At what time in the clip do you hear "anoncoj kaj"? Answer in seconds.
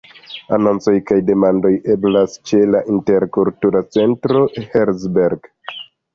0.55-1.17